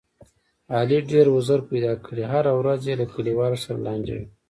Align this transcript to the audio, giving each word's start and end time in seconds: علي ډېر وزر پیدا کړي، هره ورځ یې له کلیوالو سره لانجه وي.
علي 0.75 0.99
ډېر 1.11 1.25
وزر 1.35 1.59
پیدا 1.69 1.93
کړي، 2.05 2.23
هره 2.33 2.51
ورځ 2.59 2.81
یې 2.89 2.95
له 3.01 3.05
کلیوالو 3.13 3.57
سره 3.63 3.77
لانجه 3.85 4.13
وي. 4.19 4.25